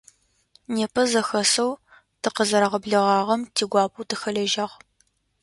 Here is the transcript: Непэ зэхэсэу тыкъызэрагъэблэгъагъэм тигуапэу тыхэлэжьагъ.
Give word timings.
Непэ 0.75 1.01
зэхэсэу 1.11 1.71
тыкъызэрагъэблэгъагъэм 2.21 3.41
тигуапэу 3.55 4.07
тыхэлэжьагъ. 4.09 4.73